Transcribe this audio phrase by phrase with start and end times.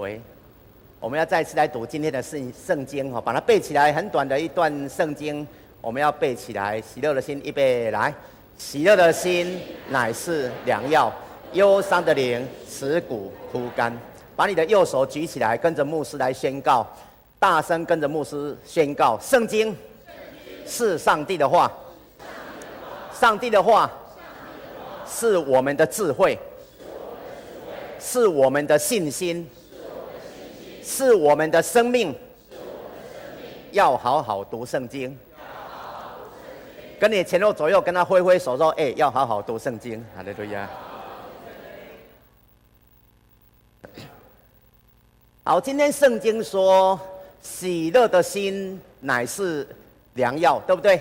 [0.00, 0.18] 喂，
[0.98, 5.46] 我们要再次来读今天的圣圣经哈，把它背起来，很短的一段圣经，
[5.82, 6.80] 我们要背起来。
[6.80, 8.14] 喜乐的心，预备来。
[8.56, 9.60] 喜乐的心
[9.90, 11.12] 乃是良药，
[11.52, 13.94] 忧伤的灵使骨枯干。
[14.34, 16.86] 把你的右手举起来，跟着牧师来宣告，
[17.38, 19.76] 大声跟着牧师宣告：圣经
[20.64, 21.70] 是上帝的话，
[23.12, 23.90] 上帝的话
[25.06, 26.38] 是我们的智慧，
[27.98, 29.46] 是我们的信心，
[30.90, 32.12] 是我们的生命。
[33.70, 35.16] 要好好读圣经。
[36.98, 40.68] 跟你前后左右跟他挥挥手说：“哎，要好好读圣经。”好的，对呀。
[45.44, 46.98] 好，今天圣经说，
[47.40, 49.66] 喜乐的心乃是
[50.14, 51.00] 良药，对不对？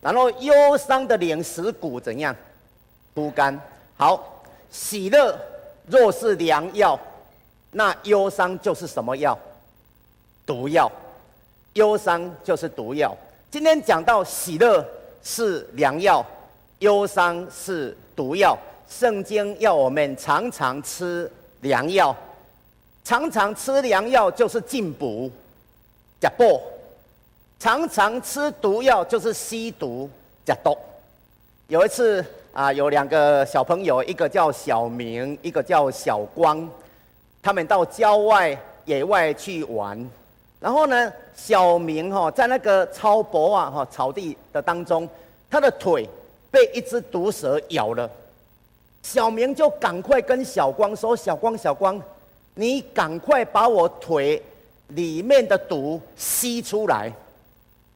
[0.00, 2.34] 然后忧伤的脸使骨怎样？
[3.14, 3.58] 不干。
[3.96, 5.38] 好，喜乐
[5.86, 6.98] 若是良药，
[7.72, 9.38] 那忧伤就是什么药？
[10.46, 10.90] 毒药。
[11.74, 13.16] 忧伤就是毒药。
[13.50, 14.86] 今天讲到喜乐。
[15.24, 16.26] 是良药，
[16.80, 18.58] 忧伤是毒药。
[18.88, 22.12] 圣经要我们常常吃良药，
[23.04, 25.30] 常常吃良药就是进补，
[26.20, 26.60] 吃补；
[27.60, 30.10] 常常吃毒药就是吸毒，
[30.44, 30.76] 吃毒。
[31.68, 36.68] 有一次啊，有两个小朋友，一个叫小明，一个叫小光，
[37.42, 40.08] 他们到郊外野外去玩。
[40.60, 45.08] 然后呢，小明哈在那个超薄啊哈草地的当中，
[45.50, 46.08] 他的腿
[46.52, 48.08] 被一只毒蛇咬了。
[49.02, 52.00] 小明就赶快跟小光说：“小光，小光，
[52.54, 54.40] 你赶快把我腿
[54.88, 57.12] 里面的毒吸出来。”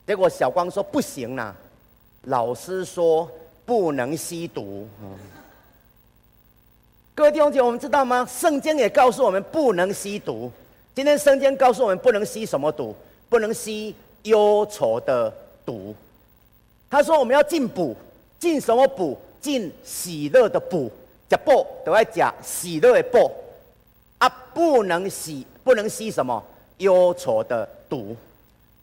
[0.05, 1.55] 结果小光说：“不行啦，
[2.23, 3.31] 老师说
[3.65, 4.89] 不能吸毒。”
[7.17, 8.29] 各位弟兄姐妹，我们知道吗？
[8.31, 10.53] 圣经也告诉我们不能吸毒。
[10.95, 12.95] 今天圣经告诉我们，不能吸什么毒？
[13.31, 15.33] 不能吸忧愁的
[15.65, 15.95] 毒。
[16.91, 17.97] 他说，我们要进补，
[18.39, 19.19] 进什么补？
[19.41, 20.93] 进喜乐的补。
[21.27, 23.31] 讲补都要讲喜乐的补
[24.19, 26.45] 啊，不能吸，不能吸什么
[26.77, 28.15] 忧愁的毒。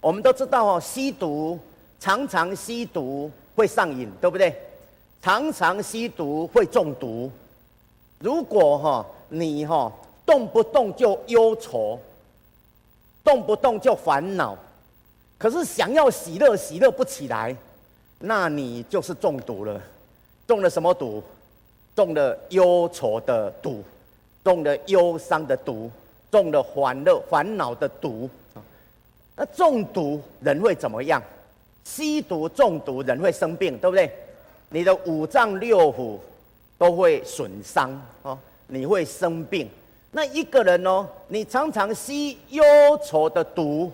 [0.02, 1.59] 我们都知道哦，吸毒
[2.00, 4.56] 常常吸毒会上瘾，对不对？
[5.22, 7.31] 常常吸毒会中毒。
[8.23, 9.91] 如果哈你哈。
[10.25, 12.00] 动不动就忧愁，
[13.25, 14.57] 动不动就烦恼，
[15.38, 17.53] 可是想要喜乐，喜乐不起来，
[18.19, 19.81] 那你就是中毒了。
[20.47, 21.22] 中了什么毒？
[21.94, 23.84] 中了忧愁的毒，
[24.45, 25.91] 中了忧伤的毒，
[26.31, 28.29] 中了烦乐烦恼的毒。
[29.35, 31.22] 那中毒人会怎么样？
[31.84, 34.09] 吸毒中毒人会生病，对不对？
[34.69, 36.17] 你的五脏六腑
[36.78, 39.69] 都会损伤哦，你会生病。
[40.11, 42.63] 那一个人哦，你常常吸忧
[43.03, 43.91] 愁的毒，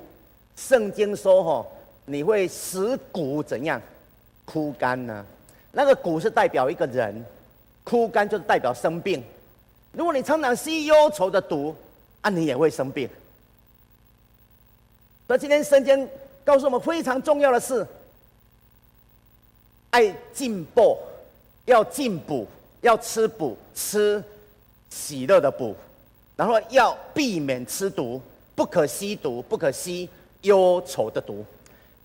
[0.56, 1.66] 圣经说哈，
[2.06, 3.82] 你会使骨怎样
[4.46, 5.26] 枯干呢？
[5.72, 7.24] 那个骨是代表一个人，
[7.84, 9.24] 枯干就是代表生病。
[9.92, 11.76] 如果你常常吸忧愁的毒，
[12.22, 13.10] 啊，你也会生病。
[15.28, 16.10] 所以今天圣经
[16.44, 17.86] 告诉我们非常重要的是，
[19.92, 20.98] 爱进步，
[21.66, 22.48] 要进补，
[22.82, 24.24] 要吃补，吃
[24.90, 25.76] 喜乐的补。
[26.36, 28.22] 然后要避免吃毒，
[28.56, 30.08] 不可吸毒，不可吸
[30.44, 31.46] 忧愁的毒。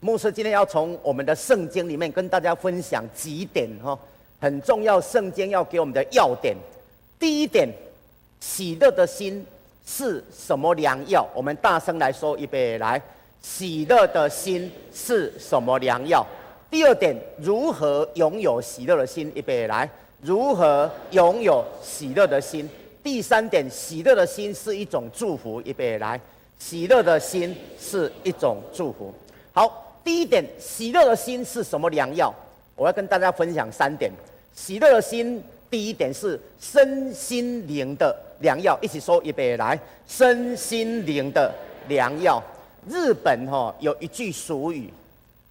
[0.01, 3.97] 牧师今天要从我们的圣经里面跟大家分享几点哈，
[4.41, 5.01] 很重要。
[5.01, 6.57] 圣经要给我们的要点，
[7.17, 7.69] 第一点，
[8.41, 9.47] 喜乐的心
[9.87, 11.25] 是什么良药？
[11.33, 13.01] 我们大声来说，预备来，
[13.41, 16.27] 喜乐的心是什么良药？
[16.69, 19.31] 第二点，如何拥有喜乐的心？
[19.35, 19.89] 预备来，
[20.25, 22.67] 如何拥有喜乐的心？
[23.03, 25.61] 第三点，喜乐的心是一种祝福。
[25.67, 26.19] 预备来，
[26.59, 29.13] 喜乐的心是一种祝福。
[29.53, 32.35] 好，第一点，喜乐的心是什么良药？
[32.75, 34.11] 我要跟大家分享三点。
[34.55, 38.79] 喜乐的心，第一点是身心灵的良药。
[38.81, 39.79] 一起说，预备来，
[40.09, 41.55] 身心灵的
[41.87, 42.43] 良药。
[42.89, 44.91] 日本哈有一句俗语，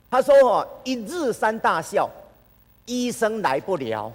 [0.09, 2.09] 他说哈，一日三大笑，
[2.85, 4.11] 医生来不了；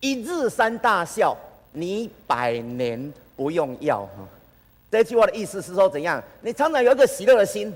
[0.00, 1.36] 一日三大笑。
[1.78, 4.08] 你百年不用药，
[4.90, 6.24] 这句话的意思是说怎样？
[6.40, 7.70] 你常常有一个喜乐的心，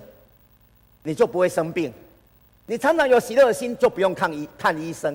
[1.02, 1.92] 你就不会生病；
[2.64, 5.14] 你常常有喜乐的心，就不用看医看医生；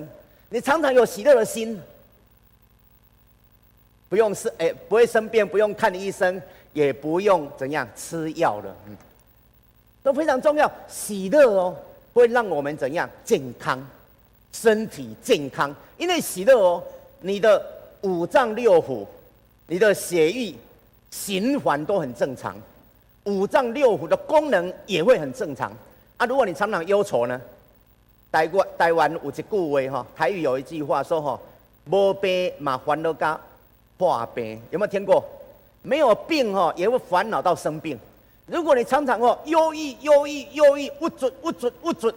[0.50, 1.82] 你常常有喜乐的心，
[4.08, 6.40] 不用生哎，不会生病，不用看医生，
[6.72, 8.96] 也不用怎样吃药了，嗯，
[10.04, 10.70] 都非常重要。
[10.86, 11.76] 喜乐哦，
[12.14, 13.84] 会让我们怎样健康，
[14.52, 16.80] 身体健康，因为喜乐哦，
[17.26, 17.72] 你的。
[18.02, 19.04] 五脏六腑，
[19.66, 20.54] 你的血液
[21.10, 22.54] 循环都很正常，
[23.24, 25.72] 五脏六腑的功能也会很正常。
[26.18, 27.40] 啊，如果你常常忧愁呢？
[28.30, 31.40] 台湾台湾有一句话哈，台语有一句话说哈，
[31.90, 33.40] 无病嘛烦恼加
[33.96, 35.24] 破病，有没有听过？
[35.82, 37.98] 没有病哈，也会烦恼到生病。
[38.46, 42.14] 如果你常常哦忧郁、忧郁、忧郁，不准、不准、不准，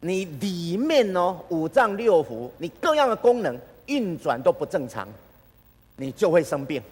[0.00, 5.06] 你里面哦五脏六腑，你各样的功能运转都不正常，
[5.96, 6.82] 你就会生病。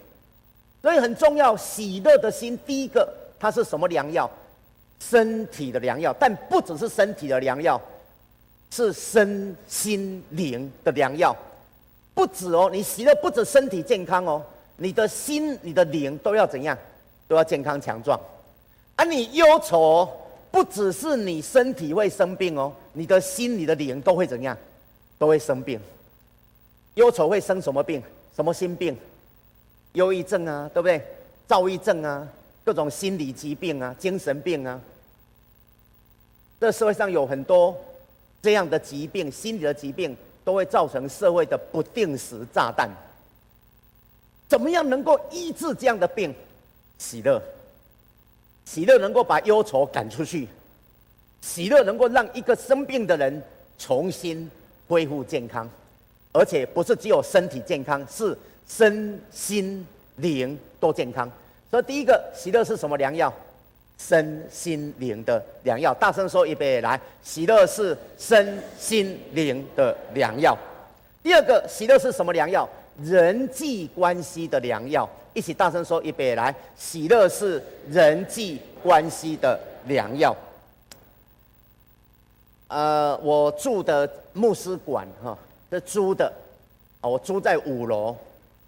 [0.81, 4.29] 所以很重要，喜乐的心，第一个它是什么良药？
[4.99, 7.81] 身体的良药，但不只是身体的良药，
[8.69, 11.35] 是身心灵的良药。
[12.13, 14.43] 不止哦，你喜乐不止身体健康哦，
[14.77, 16.77] 你的心、你的灵都要怎样？
[17.27, 18.19] 都要健康强壮。
[18.95, 20.09] 而、啊、你忧愁，
[20.51, 24.57] 不只是你身体会生病哦，你的心、你的灵都会怎样？
[25.17, 25.79] 都会生病。
[26.95, 28.01] 忧愁会生什么病？
[28.35, 28.97] 什么心病？
[29.93, 31.01] 忧郁症啊，对不对？
[31.47, 32.27] 躁郁症啊。
[32.65, 34.79] 各种心理疾病啊，精神病啊，
[36.59, 37.75] 这社会上有很多
[38.43, 42.87] 这样的疾病，心理的疾病都会造成社会的不定时炸弹。
[44.47, 46.35] 怎么样能够医治这样的病？
[46.99, 47.41] 喜乐，
[48.65, 50.47] 喜乐能够把忧愁赶出去，
[51.41, 53.41] 喜乐能够让一个生病的人
[53.77, 54.49] 重新
[54.87, 55.69] 恢复健康，
[56.31, 58.37] 而且不是只有身体健康，是
[58.67, 59.85] 身心
[60.17, 61.31] 灵都健康。
[61.71, 63.33] 所以第一个喜乐是什么良药？
[63.97, 65.93] 身心灵的良药。
[65.93, 70.57] 大声说一遍来，喜乐是身心灵的良药。
[71.21, 72.67] 第二个喜乐是什么良药？
[73.03, 75.07] 人际关系的良药。
[75.33, 80.35] 一起大声说一遍来，喜乐是人际关系的良药。
[82.69, 85.37] 呃，我住的牧师馆哈，
[85.71, 86.31] 是租的，
[87.01, 88.15] 我租在五楼，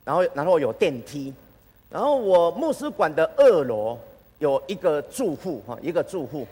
[0.04, 1.34] 然后然后有电梯。
[1.90, 3.98] 然后我牧师馆的二楼
[4.40, 6.48] 有一个住户哈，一个住户，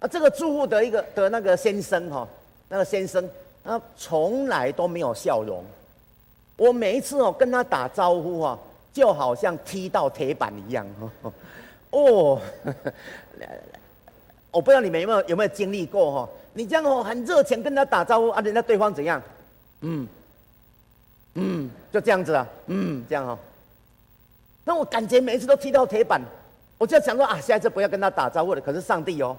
[0.00, 2.26] 啊，这个住户的一个的那个先生哈，
[2.68, 3.28] 那个先生
[3.62, 5.62] 他从来都没有笑容，
[6.56, 8.58] 我每一次哦跟他打招呼哈，
[8.92, 10.86] 就好像踢到铁板一样
[11.22, 11.32] 哈
[11.92, 12.74] 哦，来
[13.38, 13.80] 来来
[14.50, 16.28] 我不知道你们有没有有没有经历过哈？
[16.56, 19.22] 你这样哦很热情跟他打招呼啊，人家对方怎样？
[19.82, 20.08] 嗯
[21.34, 23.38] 嗯，就这样子啊，嗯，这样哦。
[24.64, 26.18] 那我感觉每一次都踢到铁板，
[26.78, 28.60] 我就想说啊，下一次不要跟他打招呼了。
[28.60, 29.36] 可是上帝哦，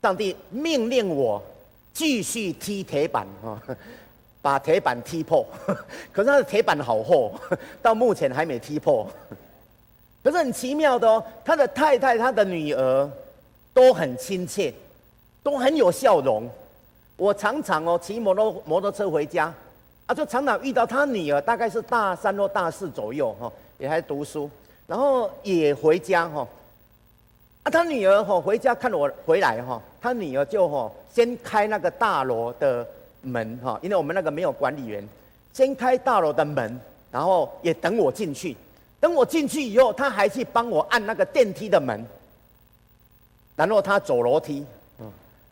[0.00, 1.42] 上帝命令我
[1.92, 3.60] 继续踢铁板啊，
[4.40, 5.46] 把铁板踢破。
[6.10, 7.38] 可是他的铁板好厚，
[7.82, 9.06] 到目前还没踢破。
[10.24, 13.10] 可是很奇妙的哦，他的太太、他的女儿
[13.74, 14.72] 都很亲切，
[15.46, 16.50] 都很有笑容。
[17.16, 19.54] 我常常哦骑摩托摩托车回家，
[20.06, 23.52] 啊，就常常遇到他女儿，大概是大三或大四左右哈。
[23.78, 24.50] 也还读书，
[24.88, 26.44] 然后也回家哈。
[27.62, 32.84] 啊，他女儿哈回家看我回来哈，他女儿就哈先开那个大楼的
[33.20, 35.08] 门哈，因为我们那个没有管理员，
[35.52, 36.80] 先开大楼的门，
[37.12, 38.56] 然后也等我进去。
[38.98, 42.04] 等我进去以后，他还去帮我按那个电梯的门，
[43.54, 44.66] 然后他走楼梯，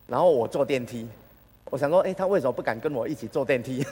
[0.06, 1.06] 然后我坐电梯。
[1.70, 3.84] 我想说，哎，他为什么不敢跟我一起坐电梯？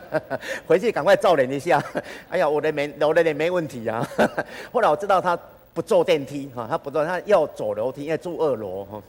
[0.66, 1.80] 回去赶快照脸一下。
[2.28, 4.04] 哎呀，我的没，我的脸没问题啊。
[4.72, 5.38] 后来我知道他
[5.72, 9.02] 不坐电梯哈，他不坐，他要走楼梯，因为住二楼哈。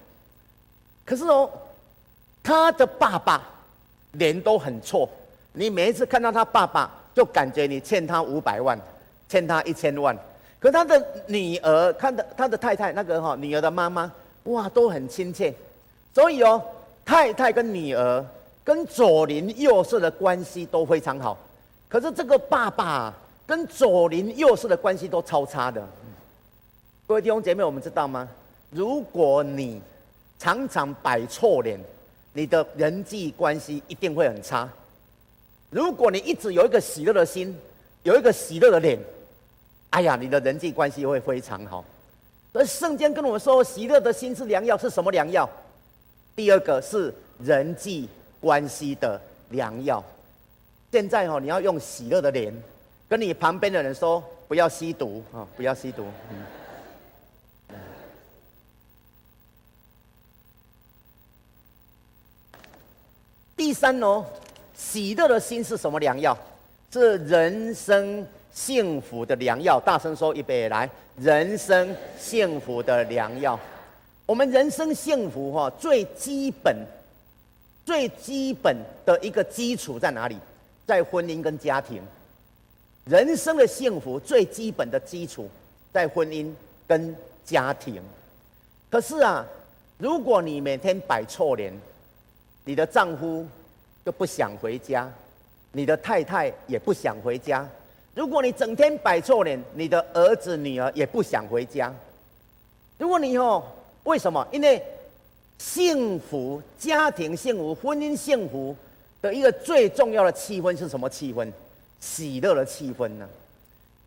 [1.03, 1.49] 可是哦，
[2.43, 3.41] 他的爸爸
[4.11, 5.09] 脸都很臭，
[5.53, 8.77] 你每一次看到他爸爸，就感觉你欠他五百万，
[9.27, 10.15] 欠他一千万。
[10.59, 14.11] 可他的女儿，看的他的太太那个哈，女儿的妈妈，
[14.43, 15.51] 哇，都很亲切。
[16.13, 16.61] 所以哦。
[17.03, 18.25] 太太跟女儿
[18.63, 21.35] 跟左邻右舍的关系都非常好，
[21.89, 23.13] 可是这个爸爸
[23.45, 25.85] 跟左邻右舍的关系都超差的。
[27.07, 28.29] 各位弟兄姐妹，我们知道吗？
[28.69, 29.81] 如果你
[30.39, 31.77] 常常摆错脸，
[32.31, 34.69] 你的人际关系一定会很差。
[35.71, 37.57] 如果你一直有一个喜乐的心，
[38.03, 38.97] 有一个喜乐的脸，
[39.89, 41.83] 哎呀，你的人际关系会非常好。
[42.53, 45.49] 而圣经跟我们说，喜乐的心是良药，是什么良药？
[46.35, 48.07] 第二个是人际
[48.39, 49.19] 关系的
[49.49, 50.03] 良药。
[50.91, 52.53] 现在哦，你要用喜乐的脸
[53.07, 56.05] 跟你旁边的人说：“不要吸毒啊，不要吸毒。”。
[63.55, 64.25] 第三哦，
[64.75, 66.37] 喜乐的心是什么良药？
[66.91, 69.79] 是人生幸福的良药。
[69.79, 73.57] 大声说一遍来，人生幸福的良药。
[74.25, 76.75] 我们人生幸福哈，最基本、
[77.85, 80.37] 最基本的一个基础在哪里？
[80.85, 82.01] 在婚姻跟家庭。
[83.05, 85.49] 人生的幸福最基本的基础
[85.91, 86.53] 在婚姻
[86.87, 88.01] 跟家庭。
[88.89, 89.45] 可是啊，
[89.97, 91.73] 如果你每天摆臭脸，
[92.63, 93.45] 你的丈夫
[94.05, 95.09] 就不想回家，
[95.71, 97.67] 你的太太也不想回家。
[98.13, 101.93] 如果你整天摆臭脸，你的儿子女儿也不想回家。
[102.97, 103.63] 如果你哦，
[104.03, 104.47] 为什么？
[104.51, 104.83] 因为
[105.57, 108.75] 幸福家庭幸福、婚姻幸福
[109.21, 111.51] 的一个最重要的气氛是什么气氛？
[111.99, 113.29] 喜乐的气氛呢？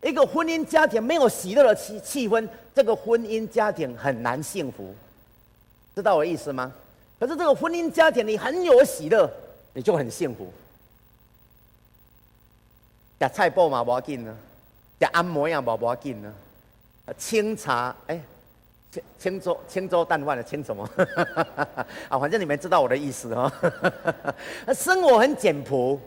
[0.01, 4.93] 一个婚姻家庭没有喜乐的气气氛，这个婚姻家庭很难幸福，
[5.95, 6.71] 知道我意思吗？
[7.17, 9.31] 可是这个婚姻家庭你很有喜乐，
[9.73, 10.51] 你就很幸福。
[13.17, 14.33] 吃菜脯嘛，不要紧呢；
[14.99, 16.31] 吃按摩呀，不不要紧呢。
[17.17, 18.21] 清茶，哎，
[19.19, 20.89] 轻舟轻舟淡饭的轻什么？
[22.09, 23.51] 啊，反正你们知道我的意思哦。
[24.73, 25.99] 生活很简朴，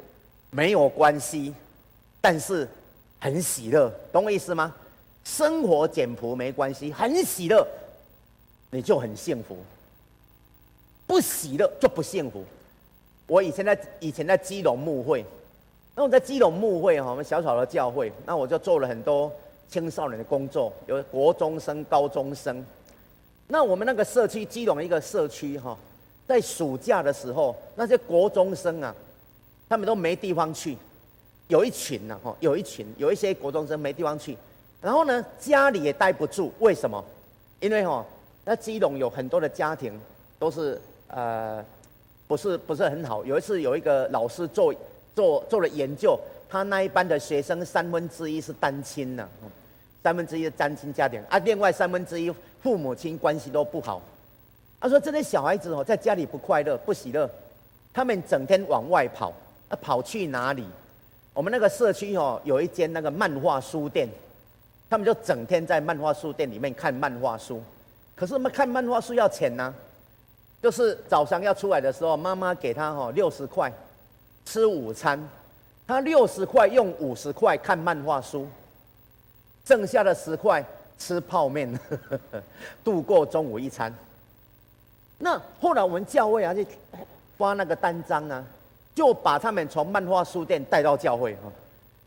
[0.50, 1.54] 没有关系，
[2.21, 2.68] 但是。
[3.21, 4.73] 很喜乐，懂我意思吗？
[5.25, 7.66] 生活简朴没关系，很喜乐，
[8.71, 9.59] 你就很幸福。
[11.04, 12.45] 不喜乐就不幸福。
[13.26, 15.25] 我以前在以前在基隆牧会，
[15.97, 19.33] 那我在基隆牧会哈，我们小小的教会，那我就做了很多
[19.68, 22.64] 青少年的工作，有国中生、高中生。
[23.49, 25.76] 那我们那个社区基隆一个社区哈，
[26.26, 28.95] 在暑假的时候，那些国中生啊，
[29.69, 30.76] 他们都没地方去。
[31.49, 34.37] 有一群呢，吼，有一群，有一些国中生没地方去，
[34.83, 37.02] 然后呢，家里也待不住，为什么？
[37.59, 38.05] 因为吼，
[38.45, 39.99] 那基隆有很多的家庭
[40.38, 41.64] 都是呃，
[42.26, 43.25] 不是不是很好。
[43.25, 44.75] 有一次有一个老师做
[45.17, 49.26] 做做了研究，他那一班的学生三分之一是单亲呢，
[50.02, 52.31] 三分之一是单亲家庭，啊，另外三分之一
[52.62, 54.00] 父母亲关系都不好。
[54.81, 57.29] 他说这些小孩子哦，在家里不快乐不喜乐，
[57.93, 59.33] 他们整天往外跑，
[59.69, 60.65] 啊，跑去哪里？
[61.35, 64.09] 我们那个社区哦，有一间那个漫画书店，
[64.88, 67.62] 他们就整天在漫画书店里面看漫画书。
[68.15, 69.75] 可是我们看漫画书要钱呢，
[70.62, 73.73] 就是早上要出来的时候，妈妈给他哦六十块
[74.45, 75.21] 吃午餐，
[75.87, 78.47] 他六十块用五十块看漫画书，
[79.65, 80.65] 剩下的十块
[80.99, 81.78] 吃泡面，
[82.85, 83.95] 度过中午一餐。
[85.19, 86.64] 那后来我们教会啊，就
[87.37, 88.45] 发那个单张啊。
[88.95, 91.47] 就把他们从漫画书店带到教会啊，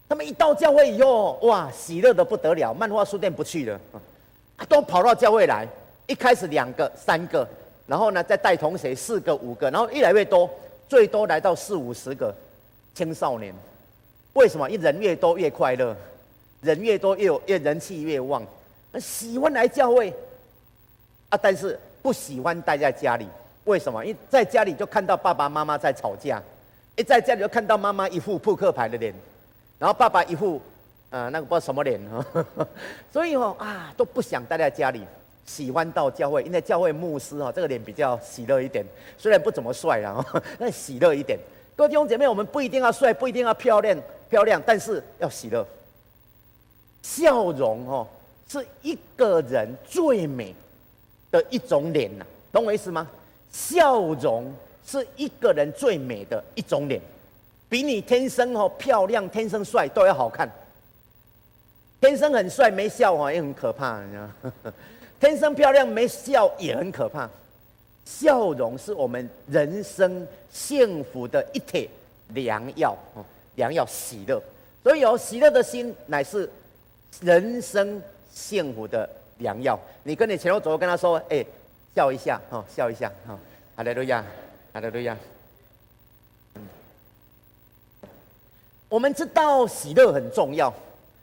[0.09, 3.79] 他们一到教会以后，哇，喜乐得不得了，漫画书店不去了，
[4.67, 5.65] 都跑到教会来。
[6.05, 7.47] 一开始两个、三个，
[7.87, 10.49] 然后呢再带同学四个、五个，然后越来越多，
[10.89, 12.35] 最多来到四五十个
[12.93, 13.55] 青少年。
[14.33, 14.69] 为什么？
[14.69, 15.95] 因为人越多越快乐，
[16.59, 18.45] 人越多越有越人气越旺，
[18.99, 20.13] 喜欢来教会
[21.29, 23.27] 啊，但是不喜欢待在家里。
[23.65, 24.03] 为什么？
[24.05, 26.41] 因为在家里就看到爸爸妈妈在吵架。
[26.97, 29.13] 一在家里就看到妈妈一副扑克牌的脸，
[29.79, 30.61] 然后爸爸一副，
[31.09, 32.45] 呃，那个不知道什么脸哈，
[33.13, 35.01] 所以哦啊都不想待在家里，
[35.45, 38.85] 喜欢到教会，因为教会牧师哈这个脸比较喜乐一点，
[39.17, 40.23] 虽然不怎么帅啊，
[40.59, 41.39] 但喜乐一点。
[41.77, 43.97] 各位弟兄姐妹，我们不一定要帅，不一定要漂亮
[44.29, 45.65] 漂亮，但是要喜乐。
[47.01, 48.05] 笑容哦
[48.51, 50.53] 是一个人最美
[51.29, 53.07] 的一种脸呐，懂我意思吗？
[53.51, 54.51] 笑容。
[54.83, 56.99] 是一个人最美的一种脸，
[57.69, 60.49] 比你天生哦漂亮、天生帅都要好看。
[62.01, 64.73] 天生很帅没笑哦也很可怕，你知道？
[65.19, 67.29] 天生漂亮没笑也很可怕。
[68.03, 71.87] 笑容是我们人生幸福的一帖
[72.29, 73.23] 良药哦，
[73.55, 74.41] 良药喜乐。
[74.81, 76.49] 所以有喜乐的心乃是
[77.21, 78.01] 人生
[78.33, 79.79] 幸福的良药。
[80.03, 81.45] 你跟你前后左右跟他说：“哎，
[81.95, 83.37] 笑一下哈，笑一下哈，
[83.75, 84.23] 哈利路亚。”
[84.73, 85.17] 好的，对呀。
[88.87, 90.73] 我们知道喜乐很重要，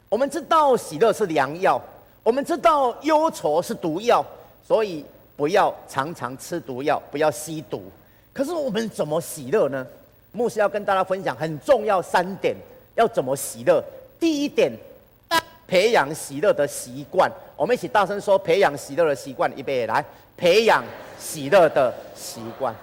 [0.08, 1.78] 我们知道喜乐是良药，
[2.22, 4.24] 我们知道忧愁是毒药，
[4.66, 5.04] 所以
[5.36, 7.82] 不要常常吃毒药，不要吸毒。
[8.32, 9.86] 可是我们怎么喜乐呢？
[10.32, 12.56] 牧师要跟大家分享很重要三点，
[12.94, 13.82] 要怎么喜乐？
[14.18, 14.72] 第一点，
[15.68, 17.30] 培养喜乐的习惯。
[17.54, 19.48] 我们一起大声说：培养喜乐的习惯。
[19.56, 20.04] 预备来，
[20.36, 20.82] 培养
[21.20, 22.74] 喜乐的习惯。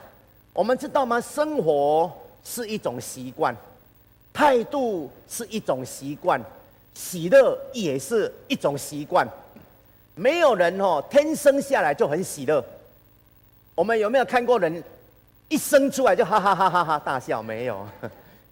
[0.54, 1.20] 我们知道吗？
[1.20, 2.10] 生活
[2.44, 3.54] 是一种习惯，
[4.32, 6.39] 态度是一种习惯，
[6.94, 9.27] 喜乐也是一种习惯。
[10.13, 12.63] 没有人哦，天生下来就很喜乐。
[13.74, 14.82] 我们有没有看过人
[15.50, 17.42] 一生出来就哈哈哈哈哈大笑？
[17.42, 17.86] 没有，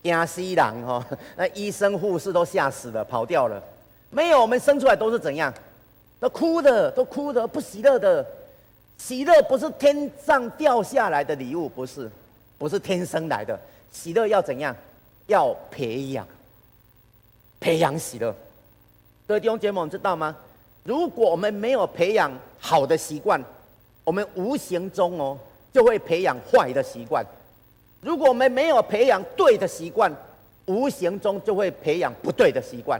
[0.01, 1.05] 亚西郎哈，
[1.37, 3.61] 那医生护士都吓死了，跑掉了。
[4.13, 5.51] 没有，我们生出来都是怎样？
[6.20, 8.25] 都哭的，都哭的，不喜乐的。
[8.98, 12.10] 喜乐不是天上掉下来的礼物，不是，
[12.58, 13.60] 不是天生来的。
[13.91, 14.74] 喜乐要怎样？
[15.25, 16.27] 要培养，
[17.60, 18.34] 培养喜乐。
[19.27, 20.36] 各位弟兄姐妹们知道吗？
[20.84, 23.43] 如果我们没有培养好的习惯，
[24.03, 25.38] 我们无形中哦
[25.72, 27.24] 就会培养坏的习惯；
[28.01, 30.13] 如果我们没有培养对的习惯，
[30.65, 33.00] 无形中就会培养不对的习惯；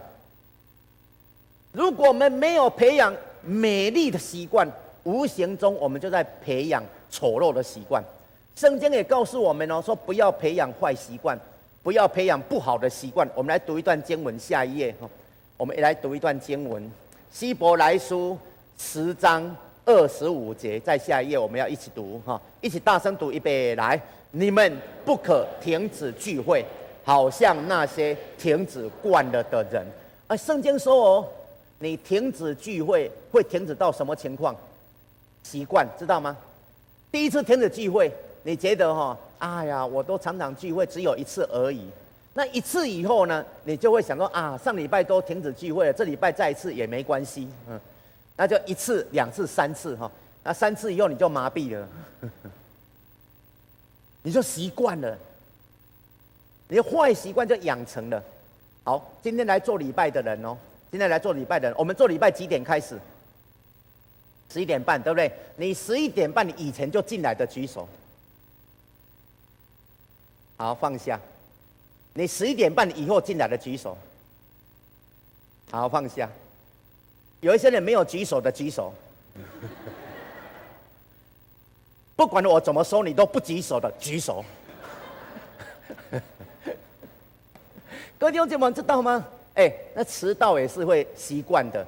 [1.74, 4.72] 如果我们没有培养美丽的习惯，
[5.04, 8.02] 无形中我们就在培养丑陋的习惯。
[8.56, 11.38] 圣经也告诉我们哦，说不要培养坏习惯，
[11.82, 13.28] 不要培养不好的习惯。
[13.34, 15.10] 我们来读一段经文，下一页哈，
[15.58, 16.90] 我们也来读一段经文。
[17.32, 18.38] 希伯来书
[18.78, 19.44] 十章
[19.84, 24.00] 二十五节，在下一页我们要一起读哈，一起大声读一遍来。
[24.30, 26.64] 你们不可停止聚会，
[27.04, 29.84] 好像那些停止惯了的人。
[30.28, 31.28] 啊，圣经说哦，
[31.84, 34.56] 你停止聚会会停止到什么情况？
[35.44, 36.38] 习惯知道吗？
[37.12, 38.10] 第一次停止聚会，
[38.44, 39.18] 你觉得哈？
[39.40, 41.86] 哎呀，我都常常聚会，只有一次而已。
[42.36, 47.78] 那一次以后呢，你就会想说啊，上礼拜都停止聚会了，这礼拜再一次也没关系，嗯，
[48.38, 50.10] 那就一次、两次、三次哈，
[50.42, 51.88] 那三次以后你就麻痹了，
[54.24, 55.18] 你就习惯了，
[56.70, 58.24] 你的坏习惯就养成了。
[58.86, 60.58] 好，今天来做礼拜的人哦，
[60.94, 63.00] 今天来做礼拜的人，我们做礼拜几点开始？
[64.48, 65.32] 十一点半，对不对？
[65.56, 67.90] 你十一点半以前就进来的举手，
[70.56, 71.20] 好，放下。
[72.14, 73.98] 你十一点半以后进来的举手，
[75.72, 76.30] 好，放下。
[77.42, 78.94] 有一些人没有举手的举手，
[82.16, 84.46] 不管我怎么说，你都不举手的举手。
[88.20, 89.26] 各位弟兄姐妹知道吗？
[89.56, 91.86] 哎，那迟到也是会习惯的。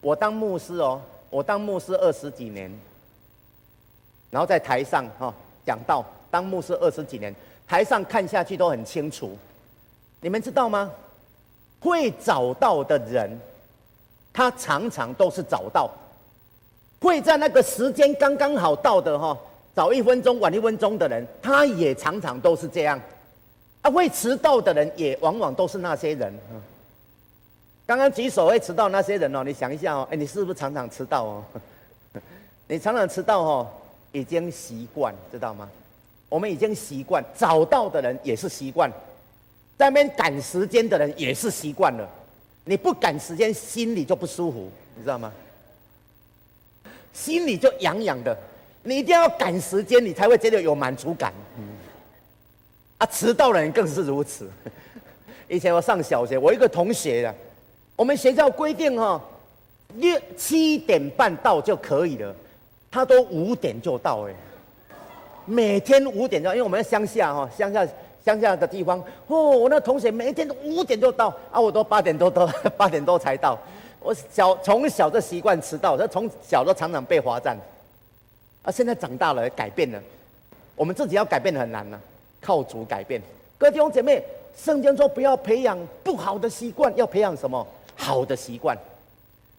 [0.00, 1.00] 我当牧师哦，
[1.30, 2.70] 我当牧师二十几年，
[4.30, 5.32] 然后在台上哈
[5.64, 7.34] 讲道，当牧师二十几年。
[7.66, 9.38] 台上看下去都很清楚，
[10.20, 10.90] 你们知道吗？
[11.80, 13.38] 会早到的人，
[14.32, 15.88] 他常常都是早到；
[17.00, 19.38] 会在那个时间刚刚好到的哈，
[19.72, 23.00] 早一分钟晚一分钟的人，他也常常都是这样。
[23.82, 26.32] 啊，会迟到的人也往往都是那些人。
[27.86, 31.44] 刚刚举手会迟到那些人哦，你想一下哦，哎，你是不是常常迟到哦？
[32.68, 33.68] 你常常迟到哦，
[34.12, 35.68] 已经习惯，知道吗？
[36.28, 38.88] 我们已经习惯，早到的人也是习惯，
[39.76, 42.08] 在那边赶时间的人也是习惯了。
[42.64, 45.32] 你不赶时间，心里就不舒服，你知道吗？
[47.12, 48.36] 心里就痒痒的。
[48.84, 51.32] 你一定要赶时间，你才会觉得有满足感。
[53.00, 54.46] 啊，迟到的人更是如此。
[55.48, 57.34] 以前我上小学，我一个同学啊，
[57.96, 59.18] 我们学校规定哈，
[59.96, 62.34] 约七点半到就可以了，
[62.90, 64.34] 他都五点就到哎。
[65.46, 67.88] 每天五点钟，因为我们在乡下哈，乡下
[68.22, 73.58] 乡下的地方，哦，我那同学每天都五点就到，啊，我都八点多到，八点多才到。
[73.98, 77.58] 我小从小就习惯迟到，这从小都常常被罚站。
[78.62, 79.98] 啊，现在长大了改变了，
[80.76, 81.98] 我们自己要改变很难了，
[82.40, 83.20] 靠主改变。
[83.58, 84.22] 各位弟兄姐妹，
[84.56, 87.66] 圣经说不要培养不好的习惯，要培养什么？
[87.96, 88.76] 好的习惯。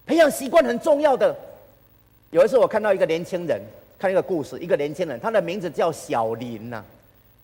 [0.06, 1.36] 培养习惯很重要的。
[2.32, 3.62] 有一次我看到一个年轻人。
[4.00, 6.84] 看一个故事，一个年轻人，他的名字叫小林呐。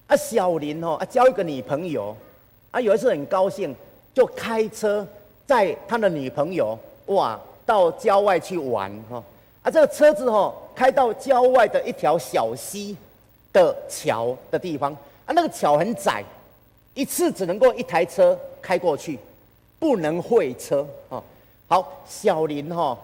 [0.07, 2.17] 啊，小林哦，啊，交一个女朋友，
[2.71, 3.75] 啊，有一次很高兴，
[4.11, 5.07] 就开车
[5.45, 9.23] 载他的女朋友哇，到郊外去玩哈。
[9.61, 12.97] 啊，这个车子哦，开到郊外的一条小溪
[13.53, 16.23] 的桥的地方，啊，那个桥很窄，
[16.95, 19.19] 一次只能够一台车开过去，
[19.77, 21.21] 不能会车啊。
[21.67, 22.97] 好，小林哈，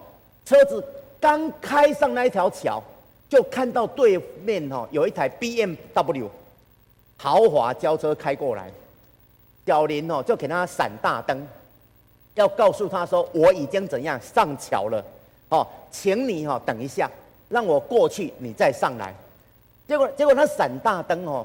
[0.44, 0.84] 车子
[1.20, 2.82] 刚开上那一条桥。
[3.26, 6.28] 就看到对面哈有一台 BMW
[7.16, 8.70] 豪华轿车开过来，
[9.66, 11.44] 小林哦就给他闪大灯，
[12.34, 15.02] 要告诉他说，我已经怎样上桥了，
[15.48, 17.10] 哦，请你哈等一下，
[17.48, 19.12] 让我过去，你再上来。
[19.88, 21.44] 结果结果他闪大灯哦，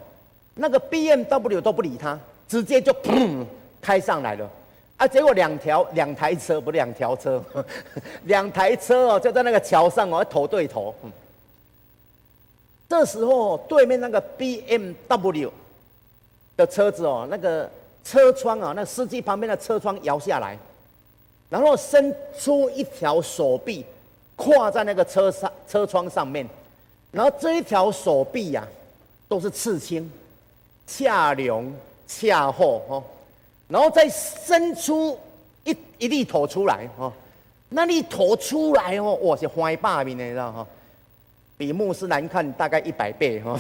[0.56, 3.46] 那个 BMW 都不理他，直接就砰
[3.82, 4.50] 开上来了，
[4.98, 7.44] 啊，结果两条两台车不两条车，
[8.26, 10.94] 两台车哦就在那个桥上哦头对头。
[12.90, 15.50] 这时候，对面那个 BMW
[16.58, 17.70] 的车子哦，那个
[18.04, 20.58] 车窗啊，那司机旁边的车窗摇下来，
[21.50, 23.86] 然后伸出一条手臂，
[24.36, 26.50] 跨在那个车上车窗上面，
[27.12, 28.68] 然后这一条手臂呀，
[29.28, 30.12] 都是刺青，
[30.92, 31.72] 恰龙
[32.08, 33.04] 恰后哦，
[33.68, 35.18] 然后再伸出
[35.64, 37.14] 一一粒头出来哦，
[37.70, 40.68] 那粒头出来哦，哇，是花霸面的，你知道哈？
[41.56, 43.60] 比牧师难看大概一百倍哈，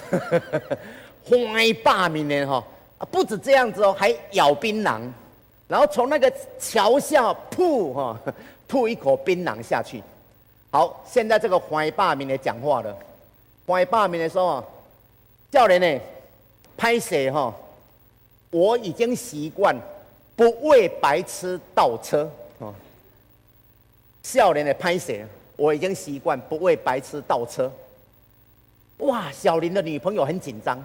[1.23, 1.39] 欢
[1.83, 2.63] 霸 面的哈，
[2.97, 4.99] 啊不止这样子哦，还咬槟榔，
[5.67, 8.19] 然后从那个桥下吐哈
[8.67, 10.01] 吐一口槟榔下去。
[10.71, 12.97] 好，现在这个黄霸面的讲话了。
[13.67, 14.63] 黄霸面的时候，
[15.51, 16.01] 教练呢，
[16.79, 17.53] 拍谢哈，
[18.51, 19.75] 我已经习惯
[20.33, 22.73] 不为白痴倒车啊。
[24.23, 27.69] 少年的拍谢，我已经习惯不为白痴倒车。
[28.99, 30.81] 哇，小林的女朋友很紧张，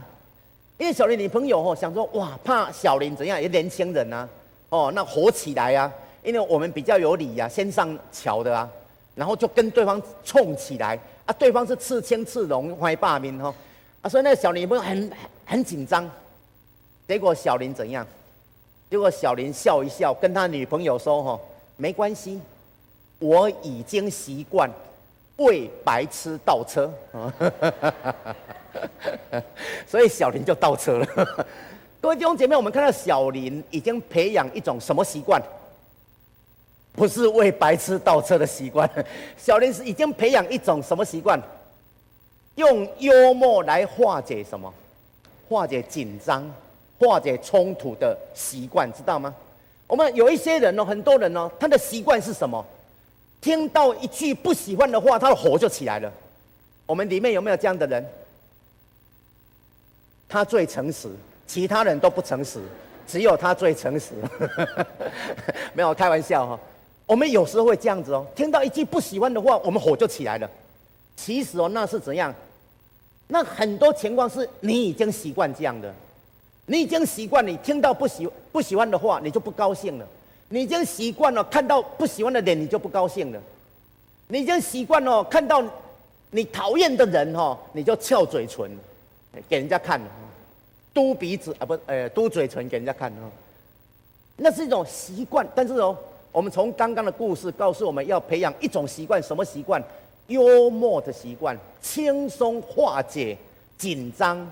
[0.79, 4.29] 因为小林女朋友哦想说哇，怕小林怎样，也年轻人啊，
[4.71, 5.93] 哦，那火起来啊，
[6.25, 8.69] 因为我们比较有理呀、啊，先上桥的啊。
[9.15, 11.33] 然后就跟对方冲起来啊！
[11.39, 13.55] 对方是刺青刺龙怀霸名哈
[14.03, 14.09] 啊！
[14.09, 15.09] 所以那个小林女朋友很
[15.45, 16.11] 很紧张。
[17.07, 18.07] 结果小林怎样？
[18.91, 21.41] 结果小林笑一笑，跟他女朋友说：“哈，
[21.77, 22.41] 没关系，
[23.19, 24.71] 我已经习惯
[25.37, 26.93] 为白痴倒车。
[29.87, 31.47] ”所以小林就倒车了。
[32.01, 35.43] 各位弟兄姐妹，我们看到小林已经培养一种什么习惯？
[36.93, 38.89] 不是为白痴倒车的习惯，
[39.37, 41.43] 小林是已经培养一种什么习惯？
[42.55, 44.73] 用幽默来化解什么？
[45.49, 46.49] 化解紧张、
[46.99, 49.35] 化解冲突的习惯，知道吗？
[49.87, 52.65] 我们有一些人哦，很多人哦，他的习惯是什么？
[53.41, 56.11] 听到一句不喜欢的话，他的火就起来了。
[56.87, 58.05] 我们里面有没有这样的人？
[60.27, 61.09] 他最诚实，
[61.47, 62.59] 其他人都不诚实，
[63.07, 64.15] 只有他最诚实。
[65.75, 66.59] 没有开玩笑哈。
[67.07, 70.51] 我们有时候会这样子哦，听到一句不喜欢的话，我们火就起来了。
[71.15, 72.35] 其实哦，那是怎样？
[73.29, 75.93] 那很多情况是你已经习惯这样的，
[76.67, 80.05] 你已经习惯你听到不喜不喜欢的话，你就不高兴了；
[80.49, 83.41] 你已经习惯了看到不喜欢的脸，你就不高兴了；
[84.29, 85.63] 你已经习惯了看到
[86.31, 88.71] 你讨厌的人哈，你就翘嘴唇
[89.49, 90.01] 给人家看，
[90.93, 93.31] 嘟鼻子啊不，呃，嘟嘴唇给人家看哦。
[94.37, 95.97] 那是一种习惯，但是哦。
[96.33, 99.81] 我们从刚刚的故事告诉我们要培养一种习惯，什么习惯？
[100.27, 103.37] 幽默的习惯，轻松化解
[103.77, 104.47] 紧张，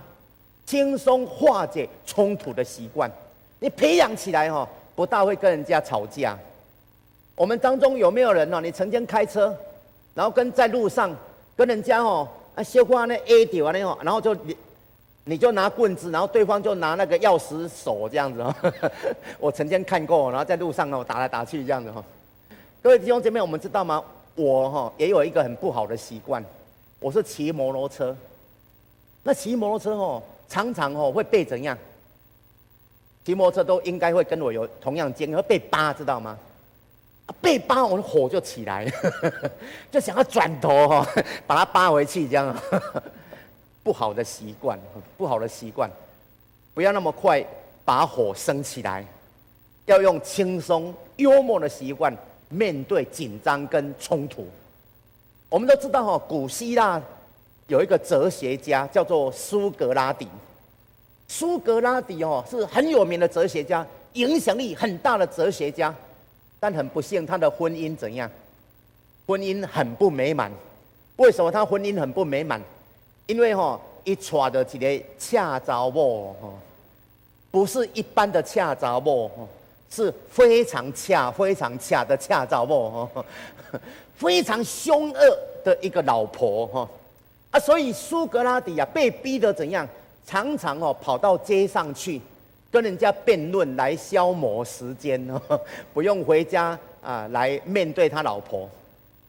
[0.67, 3.11] 轻松化解冲突的习惯。
[3.59, 6.39] 你培养起来哈，不大会跟人家吵架。
[7.35, 8.61] 我们当中有没有人呢？
[8.61, 9.55] 你曾经开车，
[10.15, 11.15] 然后跟在路上
[11.57, 14.37] 跟人家哦啊，说话那 A 点完了以后，然后就。
[15.25, 18.53] 你就拿棍子，然后对方就拿那个钥匙锁这样子哦。
[19.39, 22.03] 我曾经看过，然后在路上哦打来打去这样子哈。
[22.83, 24.03] 各位弟兄姐妹，我们知道吗？
[24.35, 26.45] 我哈也有一个很不好的习惯，
[27.01, 28.16] 我是骑摩托车。
[29.23, 31.77] 那骑摩托车哦，常常哦会被怎样？
[33.25, 36.38] 骑摩托车都应该会跟我有同样经历，会被扒，知道吗？
[37.40, 38.92] 被扒，我的火就起来了，
[39.90, 41.07] 就想要转头哈
[41.47, 42.55] 把它扒回去这样。
[43.85, 44.79] 不好的习惯，
[45.16, 45.90] 不好的习惯，
[46.75, 47.45] 不要那么快
[47.85, 49.05] 把火升起来，
[49.87, 52.16] 要用轻松幽默的习惯
[52.53, 54.47] 面对紧张跟冲突。
[55.49, 57.01] 我们都知道哈，古希腊
[57.67, 60.29] 有一个哲学家叫做苏格拉底，
[61.29, 65.95] 苏格拉底哦是很有名的哲学家，影响力很大的哲学家，
[66.61, 68.31] 但很不幸他的婚姻怎样？
[69.27, 70.53] 婚姻很不美满。
[71.17, 72.61] 为什么他婚姻很不美满？
[73.27, 76.35] 因为哈，一娶的一个恰查某，
[77.51, 79.31] 不是一般的恰查某，
[79.95, 83.25] 是非常恰、非常恰的恰查某哈，
[84.17, 86.89] 非常凶恶的一个老婆哈
[87.51, 89.87] 啊，所以苏格拉底啊被逼得怎样，
[90.27, 92.19] 常常哦跑到街上去
[92.71, 95.61] 跟人家辩论来消磨时间哦，
[95.93, 98.67] 不用回家啊来面对他老婆，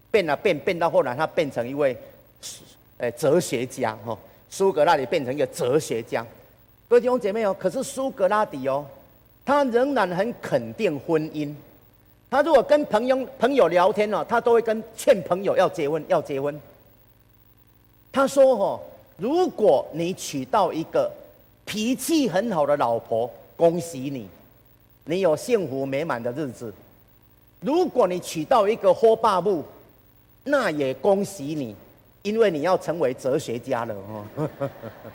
[0.10, 1.98] 辩啊辩辩到后来他变成一位。
[3.00, 4.18] 哎，哲学家哈，
[4.50, 6.26] 苏格拉底变成一个哲学家。
[6.88, 8.86] 各位弟兄姐妹哦，可是苏格拉底哦，
[9.46, 11.54] 他仍然很肯定婚姻。
[12.30, 16.60] 他如果跟朋友朋友聊天呢，他都会跟劝朋友要结婚，要结婚。
[18.12, 18.80] 他说哈，
[19.18, 21.12] 如果你娶到一个
[21.66, 24.28] 脾气很好的老婆，恭喜你，
[25.06, 26.72] 你有幸福美满的日子；
[27.60, 29.64] 如果你娶到一个火霸布，
[30.44, 31.76] 那也恭喜你。
[32.24, 34.50] 因为你要成为哲学家了哦。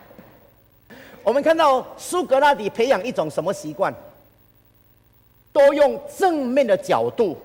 [1.24, 3.94] 我们看到苏格拉底培养一种什么习惯？
[5.52, 7.36] 多用正面的角度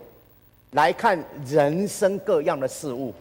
[0.72, 3.14] 来看人生各样的事物。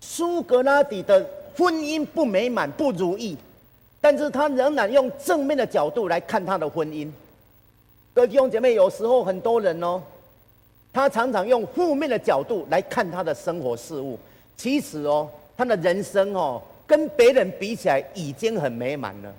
[0.00, 1.24] 苏格拉底的
[1.56, 3.36] 婚姻不美满、不如意，
[4.00, 7.10] 但是他仍然用正面的角度来看他的婚姻。
[8.14, 10.02] 各位弟兄姐妹，有时候很多人哦，
[10.92, 14.18] 他常常用负面的角度来看他的生活事物。
[14.56, 15.28] 其实哦。
[15.58, 19.34] 他的人生哦，跟别人比起来已经很美满了。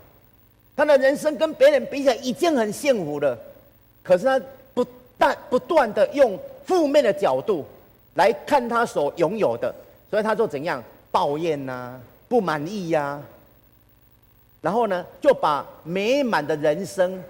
[0.75, 3.39] 他的人生跟别人比起来已经很幸福了。
[4.03, 4.41] 可是他
[5.19, 7.63] 但不断的用负面的角度
[8.15, 9.73] 来看他所拥有的，
[10.09, 13.21] 所以他就怎样抱怨呐、不满意呀、
[14.61, 17.21] 然后呢，就把美满的人生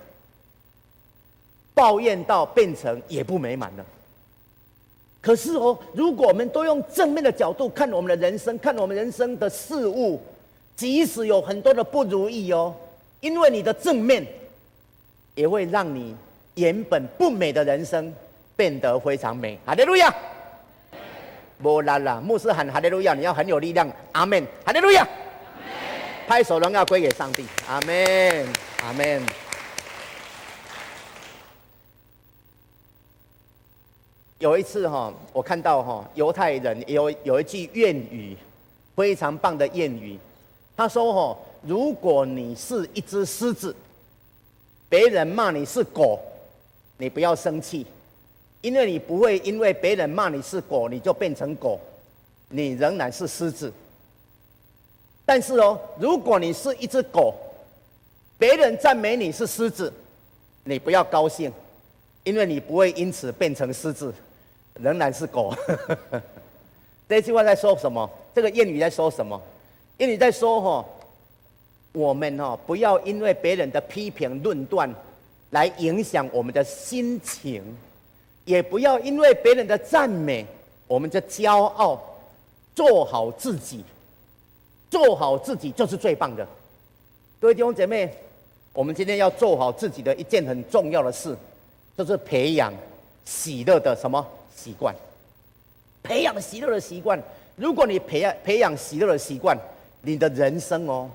[1.73, 3.85] 抱怨到变成也不美满了。
[5.21, 10.21] 可是哦，如果我们都用正面的角度看我们的人生，看我们人生的事物，
[10.75, 12.73] 即使有很多的不如意哦，
[13.19, 14.25] 因为你的正面，
[15.35, 16.15] 也会让你
[16.55, 18.13] 原本不美的人生
[18.55, 19.57] 变得非常美。
[19.65, 20.13] 哈利路亚！
[21.61, 23.89] 无啦啦，牧师喊哈利路亚，你要很有力量。
[24.13, 24.45] 阿门！
[24.65, 25.07] 哈利路亚！
[26.27, 27.45] 拍手荣耀归给上帝。
[27.67, 28.47] 阿门！
[28.81, 29.21] 阿门。
[34.37, 38.37] 有一次哈，我看到哈，犹太人有有一句谚语，
[38.95, 40.17] 非常棒的谚语。
[40.77, 43.75] 他说哈，如果你是一只狮子，
[44.87, 46.17] 别人骂你是狗，
[46.99, 47.87] 你不要生气，
[48.61, 51.79] 因为你不会因为别人骂你是狗，你就变成狗，
[52.49, 53.73] 你仍然是狮子。
[55.25, 57.33] 但是哦，如果你是一只狗，
[58.37, 59.91] 别人赞美你是狮子，
[60.65, 61.51] 你不要高兴，
[62.25, 64.13] 因为你不会因此变成狮子。
[64.81, 65.53] 仍然是狗，
[67.09, 68.09] 这句话在说什么？
[68.33, 69.41] 这个谚语在说什么？
[69.97, 70.85] 谚语在说：哈，
[71.91, 74.93] 我们哈不要因为别人的批评论断
[75.51, 77.63] 来影响我们的心情，
[78.45, 80.45] 也不要因为别人的赞美
[80.87, 81.99] 我们的骄傲，
[82.75, 83.83] 做好自己，
[84.89, 86.47] 做好自己就是最棒的。
[87.39, 88.13] 各位弟兄姐妹，
[88.73, 91.35] 我们今天要做好自己的一件很重要的事，
[91.97, 92.73] 就是培养
[93.25, 94.25] 喜乐的什么？
[94.55, 94.93] 习惯，
[96.03, 97.21] 培养喜乐的习惯。
[97.55, 99.57] 如果你培养培养喜乐的习惯，
[100.01, 101.09] 你的人生哦，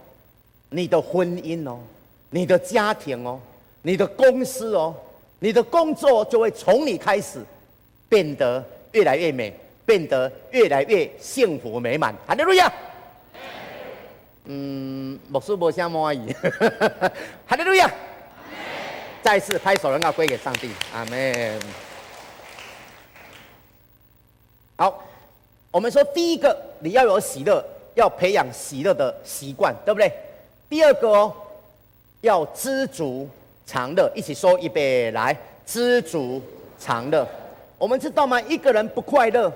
[0.70, 1.78] 你的婚姻哦，
[2.30, 3.38] 你的家庭哦，
[3.86, 4.94] 你的公司哦，
[5.40, 7.44] 你的工作就会从你开始
[8.08, 12.14] 变得越来越美，变得越来越幸福美满。
[12.26, 12.72] 哈利路亚。
[14.46, 16.34] 嗯，牧师无啥满意。
[17.46, 17.92] 哈利路亚。
[19.22, 20.70] 再次拍手，荣耀归给上帝。
[20.94, 21.60] 阿门。
[24.76, 25.04] 好，
[25.70, 27.62] 我们说第一个，你要有喜乐，
[27.94, 30.10] 要培养喜乐的习惯，对不对？
[30.70, 31.36] 第二个哦，
[32.22, 33.28] 要知足
[33.66, 36.40] 常乐，一起说预备来，知足
[36.78, 37.26] 常乐。
[37.78, 38.40] 我们知道吗？
[38.42, 39.52] 一个人不快乐，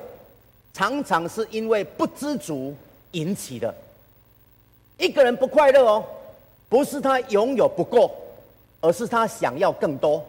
[0.73, 2.75] 常常是因为不知足
[3.13, 3.75] 引起的。
[4.97, 6.05] 一个人不快乐哦，
[6.69, 8.11] 不是他拥有不够，
[8.81, 10.25] 而是他想要更多。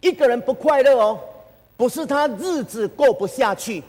[0.00, 1.18] 一个人不快乐哦。
[1.78, 3.82] 不是他日子过不下去，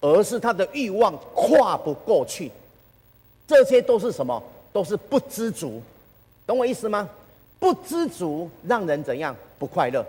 [0.00, 2.48] 而是他的欲望跨不过去。
[3.44, 4.40] 这些都是什么？
[4.72, 5.82] 都是不知足，
[6.46, 7.10] 懂我意思吗？
[7.58, 9.34] 不知足让人怎样？
[9.58, 10.04] 不快乐。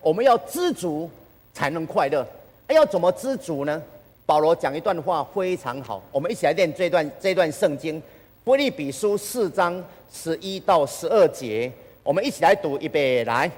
[0.00, 1.08] 我们要知足
[1.52, 2.26] 才能快乐。
[2.68, 3.82] 要怎么知足呢？
[4.24, 8.00] 保罗讲一段话非常好，我们一起来念这段这段圣经，
[8.44, 11.70] 腓立比书四章十一到十二节，
[12.04, 13.50] 我们一起来读预备来。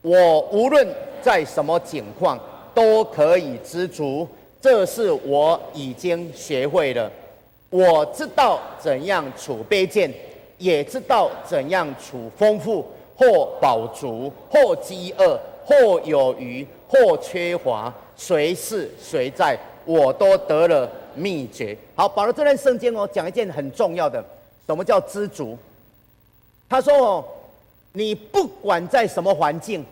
[0.00, 0.86] 我无论
[1.22, 2.40] 在什么境况，
[2.74, 4.26] 都可以知足，
[4.60, 7.10] 这是我已经学会了。
[7.68, 10.10] 我知道怎样处卑贱，
[10.64, 21.76] 也知道怎样处丰富，或饱足，或饥饿，或有余，或缺乏，随是随在，我都得了秘诀。
[21.94, 24.24] 好，保罗这段圣经哦，讲一件很重要的，
[24.66, 25.58] 什么叫知足？
[26.66, 27.24] 他说哦，
[27.92, 29.84] 你不管在什么环境。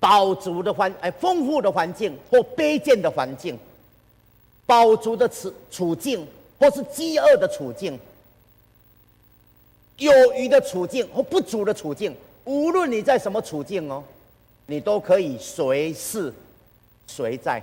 [0.00, 3.58] 饱足的环，哎，丰富的环境或卑贱的环境，
[4.64, 6.24] 饱足的处处境
[6.56, 7.98] 或是饥饿的处境，
[9.98, 14.02] 有余的处境或不足的处境，无论你在什么处境哦，
[14.66, 16.32] 你都可以随事
[17.06, 17.62] 随在，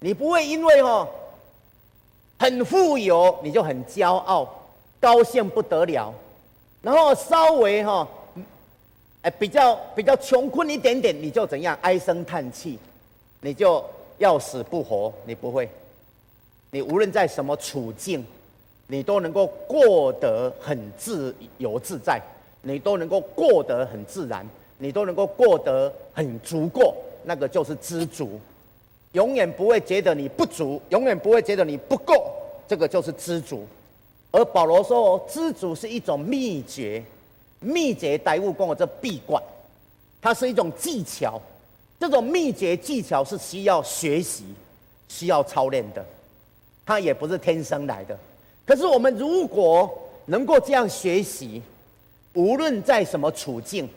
[0.00, 1.08] 你不会因为哦
[2.38, 4.48] 很富有你就很骄傲，
[5.00, 6.12] 高兴不得了，
[6.82, 8.08] 然后稍微哈、哦。
[9.22, 12.78] 哎，比较比较穷困一点点，你就怎样唉声叹气，
[13.40, 13.84] 你就
[14.18, 15.68] 要死不活，你不会，
[16.70, 18.24] 你无论在什么处境，
[18.88, 22.20] 你都能够过得很自由自在，
[22.62, 24.44] 你都能够过得很自然，
[24.78, 28.40] 你都能够过得很足够，那个就是知足，
[29.12, 32.32] 永远不会觉得你不足，永远不会觉得你不够，
[32.66, 33.64] 这个就是知足。
[34.30, 37.02] 而保罗说，知足是一种秘诀。
[37.60, 39.42] 秘诀大务讲的这闭关，
[40.22, 41.40] 它是一种技巧。
[41.98, 44.44] 这种秘诀技巧是需要学习、
[45.08, 46.04] 需要操练的，
[46.86, 48.16] 它也不是天生来的。
[48.68, 49.90] 可是我们如果
[50.26, 51.62] 能够这样学习，
[52.34, 53.88] 无论在什么处境，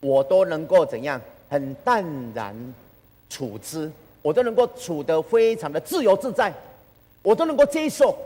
[0.00, 2.02] 我都能够怎样很淡
[2.34, 2.56] 然
[3.28, 6.50] 处之，我都能够处得非常的自由自在，
[7.20, 8.16] 我都能够接受。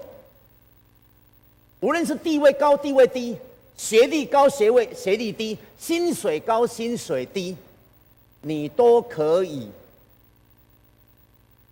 [1.80, 3.36] 无论是地位高地位低，
[3.76, 7.56] 学历高学位学历低，薪水高薪水低，
[8.40, 9.68] 你都可以，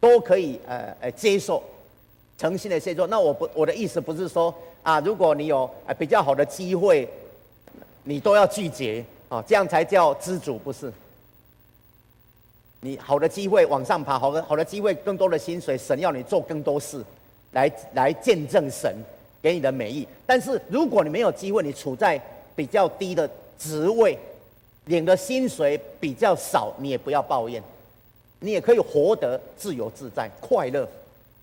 [0.00, 1.62] 都可以呃呃接受，
[2.38, 3.06] 诚心的接受。
[3.06, 5.68] 那我不我的意思不是说啊，如果你有
[5.98, 7.08] 比较好的机会，
[8.02, 10.92] 你都要拒绝啊，这样才叫知足，不是？
[12.80, 17.02] 你好的机会往上爬，好的好的机会，更多的薪水，神要你做更多事，
[17.52, 18.94] 来来见证神。
[19.42, 22.18] 给你的美意，但是如果你没有机会，你处在
[22.56, 24.18] 比较低的职位，
[24.86, 27.62] 领的薪水比较少，你也不要抱怨，
[28.40, 30.88] 你也可以活得自由自在、快乐。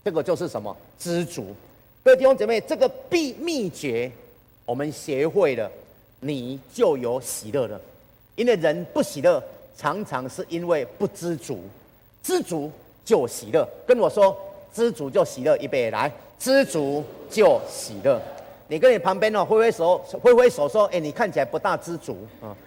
[0.04, 0.76] 这个就是什么？
[1.00, 1.56] 知足。
[2.04, 4.12] 各位弟兄姐妹，这个秘秘诀
[4.66, 5.70] 我们学会了，
[6.20, 7.80] 你就有喜乐了。
[8.36, 9.44] 因为人不喜乐，
[9.78, 11.60] 常常是因为不知足。
[12.24, 12.72] 知足
[13.06, 13.68] 就喜乐。
[13.86, 14.36] 跟我说，
[14.74, 16.12] 知足就喜乐，预备来。
[16.40, 18.20] 知足就喜乐。
[18.68, 22.58] 你跟你旁边哦挥挥手，挥挥手说：“哎，你看起来不大知足啊。”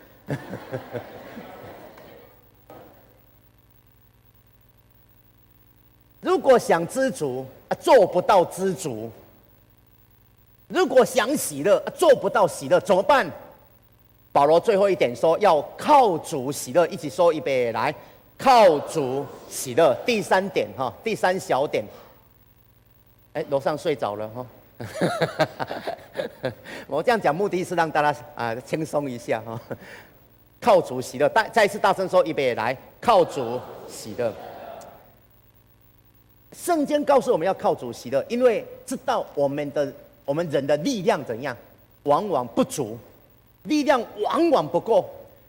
[6.24, 7.44] 如果想知足，
[7.78, 9.10] 做不到知足；
[10.68, 13.30] 如果想喜乐，做不到喜乐，怎么办？
[14.32, 17.94] 保罗最后一点说：“要靠主喜乐。”一起说一遍来，
[18.38, 19.94] 靠主喜乐。
[20.06, 21.84] 第三点哈，第三小点。
[23.34, 24.46] 哎，楼上睡着了哈。
[26.88, 29.60] 我这样讲目的是让大家啊轻松一下哈。
[30.58, 34.32] 靠主喜乐，再再次大声说，预备来，靠主喜乐。
[36.54, 39.92] 圣经告诉我们要靠主喜乐，因为知道我们的
[40.24, 41.56] 我们人的力量怎样，
[42.04, 42.96] 往往不足，
[43.64, 45.04] 力量往往不够。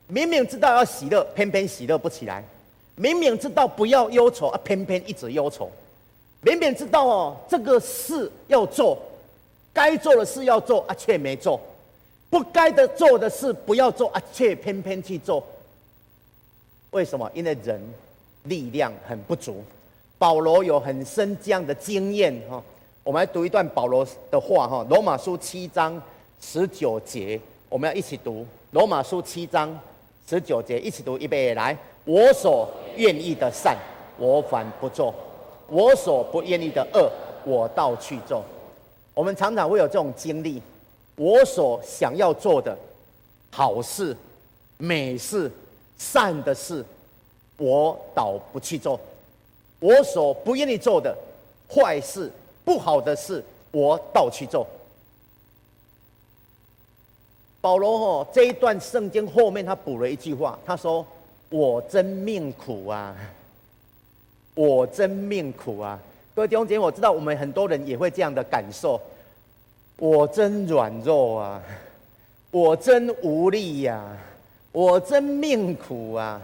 [0.08, 2.42] 明明知道要喜乐，偏偏喜乐不起来；
[2.96, 5.70] 明明知道不要忧愁，啊，偏偏一直忧愁。
[6.42, 8.98] 明明知道哦，这个事要做，
[9.74, 11.60] 该做的事要做啊，却没做；
[12.30, 15.44] 不该的做的事不要做啊，却偏偏去做。
[16.92, 17.30] 为什么？
[17.34, 17.82] 因为人
[18.44, 19.64] 力量很不足。
[20.18, 22.62] 保罗有很深这样的经验哈。
[23.04, 26.02] 我们来读一段保罗的话哈，《罗马书》七章
[26.42, 29.78] 十九节，我们要一起读《罗马书》七章
[30.28, 31.78] 十九节，一起读，预备来。
[32.06, 33.78] 我所愿意的善，
[34.18, 35.14] 我反不做。
[35.68, 37.12] 我所不愿意的恶，
[37.44, 38.44] 我倒去做。
[39.14, 40.62] 我们常常会有这种经历：
[41.16, 42.78] 我所想要做的
[43.52, 44.16] 好事、
[44.78, 45.52] 美事、
[45.98, 46.86] 善的事，
[47.58, 49.00] 我倒不去做；
[49.80, 51.16] 我所不愿意做的
[51.70, 52.32] 坏事、
[52.64, 54.66] 不好的事，我倒去做。
[57.62, 61.06] 保罗哦，这一段圣经后面他补了一句话，他说
[61.50, 63.16] ：“我真命苦啊！”
[64.56, 66.00] 我真命苦啊！
[66.34, 69.00] 各位弟兄姐妹，我知道我们很多人也会这样的感受。
[69.98, 71.62] 我真软弱啊！
[72.52, 74.18] 我真无力呀、啊！
[74.72, 76.42] 我真命苦啊！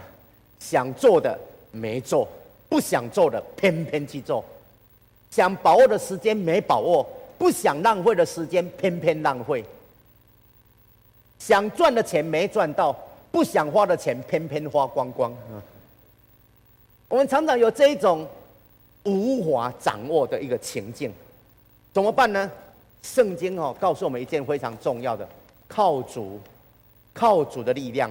[0.58, 1.38] 想做的
[1.70, 2.28] 没做，
[2.72, 4.42] 不想做的偏偏去做，
[5.30, 7.06] 想把握的时间没把握，
[7.36, 9.62] 不想浪费的时间偏偏浪费，
[11.38, 12.96] 想赚的钱没赚到，
[13.30, 15.30] 不想花的钱偏偏花光光！
[17.10, 18.26] 我们常常有这一种
[19.04, 21.12] 无法掌握的一个情境，
[21.92, 22.50] 怎么办呢？
[23.02, 25.28] 圣经哦告诉我们一件非常重要的：
[25.68, 26.40] 靠主，
[27.12, 28.10] 靠主的力量。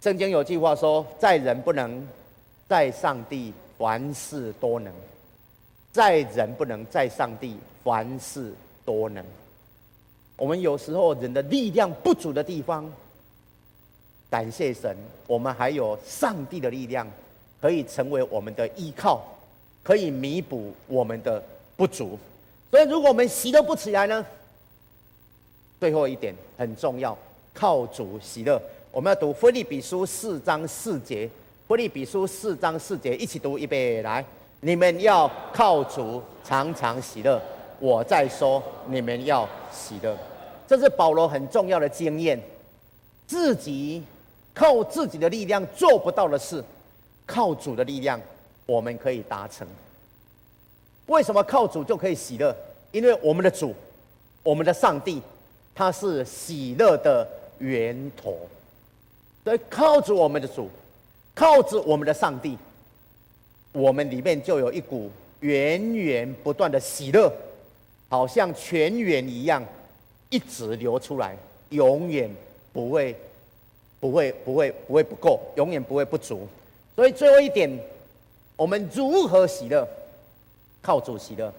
[0.00, 2.06] 圣经有句话说：“在人不能，
[2.70, 4.92] 在上帝凡事多能；
[5.90, 8.54] 在人不能，在上帝凡事
[8.84, 9.24] 多能。”
[10.38, 12.88] 我们有时候人的力量不足的地方，
[14.30, 17.04] 感谢神，我们还有上帝的力量。
[17.60, 19.20] 可以成为我们的依靠，
[19.82, 21.42] 可以弥补我们的
[21.76, 22.16] 不足。
[22.70, 24.24] 所以，如果我们喜乐不起来呢？
[25.80, 27.18] 最后一点很重要，
[27.52, 28.62] 靠主喜乐。
[28.92, 31.28] 我们要读腓立比书四章四节，
[31.70, 34.24] 腓立比书四章四节，一起读预备来。
[34.58, 37.40] 你们要靠主常常喜乐。
[37.78, 40.18] 我再说，你们要喜乐。
[40.66, 42.36] 这是保罗很重要的经验，
[43.24, 44.02] 自己
[44.52, 46.60] 靠自己的力量做不到的事。
[47.24, 48.20] 靠主的力量，
[48.66, 49.64] 我们可以达成。
[51.06, 52.52] 为什么靠主就可以喜乐？
[52.90, 53.72] 因为我们的主，
[54.42, 55.22] 我们的上帝，
[55.72, 57.24] 他是喜乐的
[57.60, 58.36] 源头。
[59.44, 60.68] 所以靠着我们的主，
[61.34, 62.58] 靠着我们的上帝，
[63.72, 65.10] 我们里面就有一股
[65.40, 67.32] 源源不断的喜乐，
[68.08, 69.64] 好像泉源一样，
[70.28, 71.36] 一直流出来，
[71.70, 72.30] 永远
[72.72, 73.16] 不会
[73.98, 76.46] 不会不会不会不够，永远不会不足。
[76.94, 77.70] 所以最后一点，
[78.56, 79.86] 我们如何喜乐？
[80.82, 81.52] 靠主喜乐。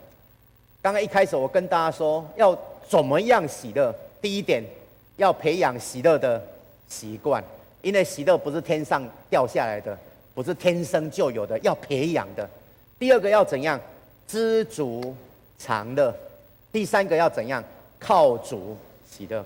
[0.81, 2.57] 刚刚一开始我跟大家说，要
[2.87, 3.95] 怎么样喜乐？
[4.21, 4.63] 第一点，
[5.17, 6.43] 要培养喜乐的
[6.87, 7.43] 习惯，
[7.81, 9.97] 因为喜乐不是天上掉下来的，
[10.33, 12.47] 不是天生就有的，要培养的。
[12.99, 13.79] 第二个要怎样？
[14.27, 15.15] 知足
[15.57, 16.15] 常乐。
[16.71, 17.63] 第三个要怎样？
[17.99, 18.77] 靠主
[19.09, 19.45] 喜乐。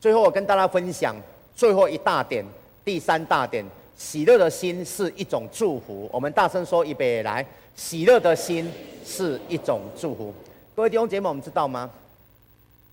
[0.00, 1.16] 最后我跟大家分享
[1.56, 2.44] 最后一大点，
[2.84, 3.64] 第三大点，
[3.96, 6.08] 喜乐的心是一种祝福。
[6.12, 8.70] 我们大声说预备来，喜乐的心
[9.04, 10.32] 是一种祝福。
[10.76, 11.90] 各位弟兄姐妹，我们知道吗？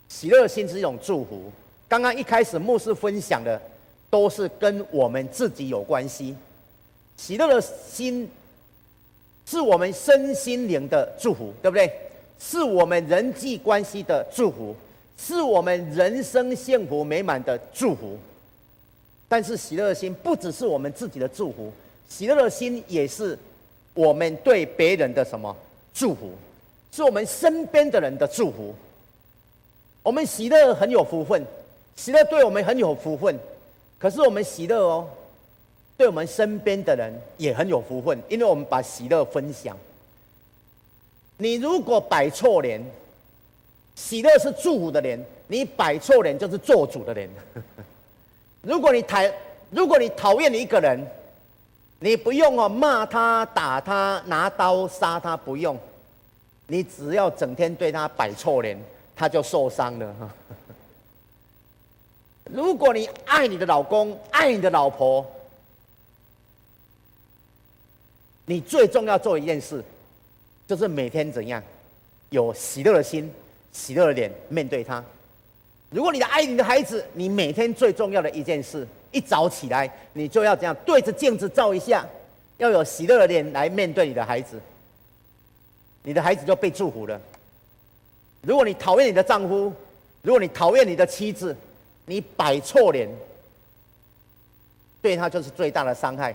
[0.09, 1.51] 喜乐的心是一种祝福。
[1.87, 3.61] 刚刚一开始牧师分享的
[4.09, 6.35] 都是跟我们自己有关系。
[7.17, 8.29] 喜乐的心
[9.45, 11.91] 是我们身心灵的祝福，对不对？
[12.39, 14.75] 是我们人际关系的祝福。
[15.19, 18.19] 是我们人生幸福美满的祝福，
[19.27, 21.73] 但是喜乐的心不只是我们自己的祝福，
[22.07, 23.35] 喜乐的心也是
[23.95, 25.57] 我们对别人的什么
[25.91, 26.29] 祝福，
[26.91, 28.75] 是我们身边的人的祝福。
[30.03, 31.43] 我们喜乐很有福分，
[31.95, 33.35] 喜乐对我们很有福分，
[33.99, 35.07] 可是我们喜乐哦，
[35.97, 39.77] 对我们身边的人也很有福分，因为我们把喜乐分享。
[41.37, 42.83] 你如果摆错脸。
[43.95, 47.27] 喜乐是祝福的脸，你摆错脸就是做主的脸。
[48.61, 49.17] 如果你讨，
[49.71, 51.03] 如果你讨厌你一个人，
[51.97, 55.75] 你不用哦骂他、打他、拿刀杀他，不用，
[56.67, 58.79] 你只要整天对他摆错脸，
[59.15, 60.15] 他就受伤了。
[62.51, 65.25] 如果你爱你的老公、爱你的老婆，
[68.45, 69.83] 你最重要做一件事，
[70.65, 71.61] 就是每天怎样
[72.29, 73.31] 有喜乐的心。
[73.73, 75.03] 喜乐的脸面对他。
[75.91, 82.03] 如果你的爱你的孩子，你每天最重要的一件事，一早起来你就要这样对着镜子照一下，
[82.57, 84.59] 要有喜乐的脸来面对你的孩子，
[86.01, 87.21] 你的孩子就被祝福了。
[88.41, 89.71] 如果你讨厌你的丈夫，
[90.23, 91.55] 如果你讨厌你的妻子，
[92.09, 93.09] 你摆错脸，
[95.01, 96.33] 对他就是最大的伤害。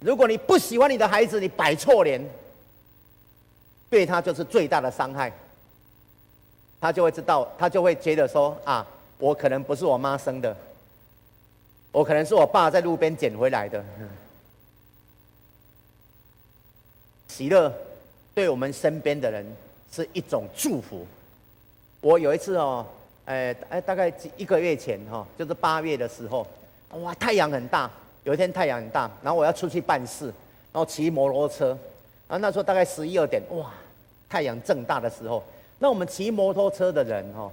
[0.00, 2.20] 如果你不喜欢你的孩子，你摆错脸，
[3.90, 5.30] 对他就是最大的伤害。
[6.80, 8.84] 他就会知道，他就会觉得说啊，
[9.18, 10.56] 我可能不是我妈生的，
[11.92, 13.84] 我可能是我爸在路边捡回来的。
[17.28, 17.72] 喜乐
[18.34, 19.46] 对我们身边的人
[19.92, 21.06] 是一种祝福。
[22.00, 22.84] 我有一次哦，
[23.24, 26.46] 哎哎，大概一个月前哈，就是八月的时候，
[27.00, 27.90] 哇，太阳很大，
[28.24, 30.26] 有一天太阳很大，然后我要出去办事，
[30.72, 31.68] 然后骑摩托车，
[32.28, 33.70] 然后那时候大概十一二点，哇，
[34.28, 35.42] 太阳正大的时候。
[35.78, 37.50] 那我们骑摩托车的人哈，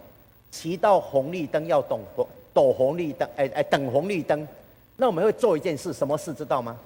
[0.51, 4.47] 骑到红绿灯要等红等红绿灯，哎哎等红绿灯，
[4.97, 6.77] 那我们会做一件事，什么事知道吗？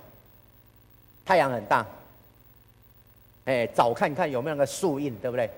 [1.25, 1.85] 太阳很大，
[3.45, 5.49] 哎，找看看有没有那个树荫，对不对？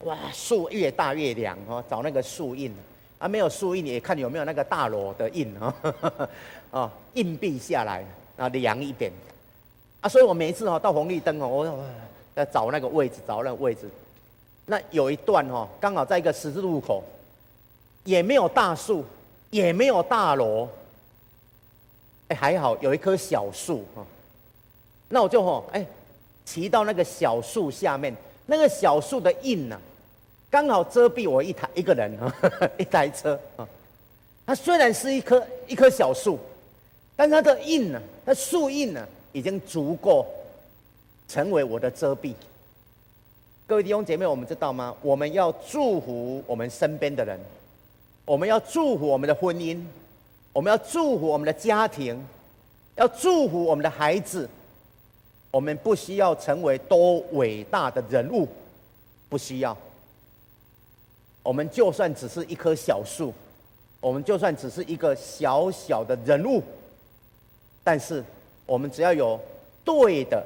[0.00, 2.70] 哇，树越大越凉哦，找那个树荫
[3.18, 5.74] 啊，没有树荫也看有没有那个大罗的印啊，
[6.70, 8.04] 啊， 硬币下来
[8.36, 9.10] 啊，凉一点
[10.00, 11.84] 啊，所以我每一次哈到红绿灯哦，我
[12.34, 13.88] 要找那个位置，找那个位置。
[14.66, 17.02] 那有一段哦，刚好在一个十字路口，
[18.04, 19.04] 也没有大树，
[19.50, 20.68] 也没有大楼，
[22.28, 24.04] 哎，还好有一棵小树哈。
[25.08, 25.86] 那我就吼，哎，
[26.44, 28.14] 骑到那个小树下面，
[28.46, 29.80] 那个小树的荫呢，
[30.50, 32.34] 刚好遮蔽我一台一个人啊，
[32.78, 33.66] 一台车啊。
[34.46, 36.38] 它虽然是一棵一棵小树，
[37.16, 40.26] 但它的荫呢，它树荫呢，已经足够
[41.26, 42.34] 成为我的遮蔽。
[43.66, 44.94] 各位弟兄姐妹，我们知道吗？
[45.00, 47.40] 我们要祝福我们身边的人，
[48.26, 49.82] 我们要祝福我们的婚姻，
[50.52, 52.22] 我们要祝福我们的家庭，
[52.96, 54.46] 要祝福我们的孩子。
[55.54, 58.48] 我们不需要成为多伟大的人物，
[59.28, 59.76] 不需要。
[61.44, 63.32] 我们就算只是一棵小树，
[64.00, 66.60] 我们就算只是一个小小的人物，
[67.84, 68.20] 但是
[68.66, 69.38] 我们只要有
[69.84, 70.44] 对的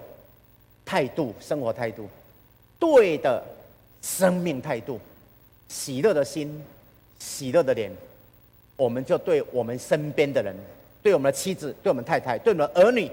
[0.84, 2.06] 态度，生活态度。
[2.78, 3.42] 对的
[4.02, 5.00] 生命态度，
[5.68, 6.62] 喜乐的心，
[7.18, 7.90] 喜乐的脸，
[8.76, 10.54] 我们就对我们身边的人，
[11.02, 13.10] 对我们的妻子，对我们太太，对我们的儿女，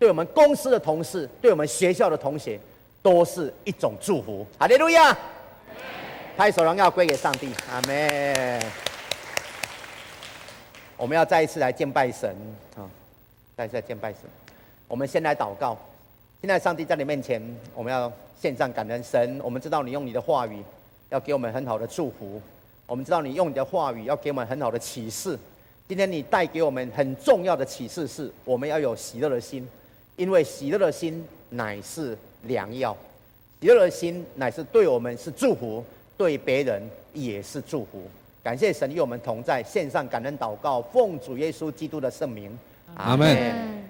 [0.00, 2.58] 对我们公司的同事，对我们学校的同学，
[3.02, 4.46] 都是一种祝福。
[4.58, 5.16] 哈利路亚！
[6.38, 7.50] 拍手荣耀归给上帝。
[7.70, 8.62] 阿门。
[10.96, 12.34] 我们要再一次来敬拜神
[12.76, 12.88] 啊！
[13.54, 14.22] 再一次来敬拜神。
[14.88, 15.76] 我们先来祷告。
[16.40, 17.40] 现在上帝在你面前，
[17.74, 18.10] 我们要。
[18.40, 20.64] 献上感恩神，我们知道你用你的话语
[21.10, 22.40] 要给我们很好的祝福，
[22.86, 25.38] 我们知道你用你的话语要给我们很好的启示。
[25.86, 29.68] 今天你带给我们很重要的启示是，我们要有喜乐的心，
[30.20, 32.94] 因为喜乐的心乃是良药，
[33.62, 35.82] 喜乐的心乃是对我们是祝福，
[36.18, 36.82] 对别人
[37.14, 38.02] 也是祝福。
[38.44, 42.50] 感谢神与我们同在，献上感恩祷告，奉主耶稣基督的圣名，
[42.96, 43.82] 阿门。